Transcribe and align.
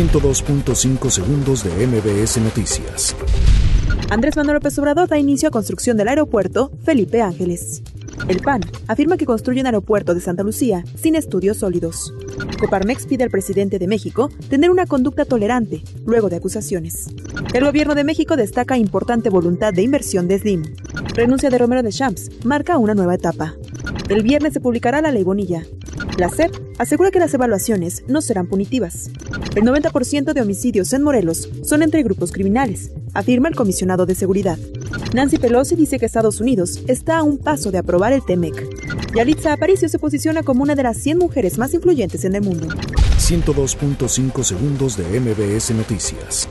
102.5 0.00 1.10
segundos 1.10 1.62
de 1.62 1.86
MBS 1.86 2.38
Noticias. 2.38 3.14
Andrés 4.08 4.34
Manuel 4.34 4.54
López 4.54 4.78
Obrador 4.78 5.08
da 5.10 5.18
inicio 5.18 5.48
a 5.48 5.50
construcción 5.50 5.98
del 5.98 6.08
aeropuerto 6.08 6.72
Felipe 6.84 7.20
Ángeles. 7.20 7.82
El 8.26 8.40
PAN 8.40 8.62
afirma 8.88 9.18
que 9.18 9.26
construye 9.26 9.60
un 9.60 9.66
aeropuerto 9.66 10.14
de 10.14 10.22
Santa 10.22 10.42
Lucía 10.42 10.84
sin 10.94 11.16
estudios 11.16 11.58
sólidos. 11.58 12.14
Coparmex 12.58 13.04
pide 13.04 13.24
al 13.24 13.30
presidente 13.30 13.78
de 13.78 13.86
México 13.86 14.30
tener 14.48 14.70
una 14.70 14.86
conducta 14.86 15.26
tolerante 15.26 15.82
luego 16.06 16.30
de 16.30 16.36
acusaciones. 16.36 17.10
El 17.52 17.66
gobierno 17.66 17.94
de 17.94 18.04
México 18.04 18.36
destaca 18.36 18.78
importante 18.78 19.28
voluntad 19.28 19.74
de 19.74 19.82
inversión 19.82 20.28
de 20.28 20.38
Slim. 20.38 20.62
Renuncia 21.14 21.50
de 21.50 21.58
Romero 21.58 21.82
de 21.82 21.92
Champs 21.92 22.30
marca 22.46 22.78
una 22.78 22.94
nueva 22.94 23.16
etapa. 23.16 23.54
El 24.08 24.22
viernes 24.22 24.54
se 24.54 24.60
publicará 24.60 25.02
la 25.02 25.12
ley 25.12 25.24
Bonilla. 25.24 25.62
La 26.20 26.28
SEP 26.28 26.54
asegura 26.76 27.10
que 27.10 27.18
las 27.18 27.32
evaluaciones 27.32 28.04
no 28.06 28.20
serán 28.20 28.46
punitivas. 28.46 29.08
El 29.56 29.62
90% 29.62 30.34
de 30.34 30.42
homicidios 30.42 30.92
en 30.92 31.02
Morelos 31.02 31.48
son 31.64 31.82
entre 31.82 32.02
grupos 32.02 32.30
criminales, 32.30 32.90
afirma 33.14 33.48
el 33.48 33.56
comisionado 33.56 34.04
de 34.04 34.14
seguridad. 34.14 34.58
Nancy 35.14 35.38
Pelosi 35.38 35.76
dice 35.76 35.98
que 35.98 36.04
Estados 36.04 36.38
Unidos 36.42 36.82
está 36.88 37.16
a 37.16 37.22
un 37.22 37.38
paso 37.38 37.70
de 37.70 37.78
aprobar 37.78 38.12
el 38.12 38.22
TEMEC. 38.22 39.14
Yalitza 39.14 39.54
Aparicio 39.54 39.88
se 39.88 39.98
posiciona 39.98 40.42
como 40.42 40.62
una 40.62 40.74
de 40.74 40.82
las 40.82 40.98
100 40.98 41.16
mujeres 41.16 41.56
más 41.56 41.72
influyentes 41.72 42.22
en 42.26 42.34
el 42.34 42.42
mundo. 42.42 42.68
102.5 42.68 44.44
segundos 44.44 44.98
de 44.98 45.20
MBS 45.20 45.70
Noticias. 45.70 46.50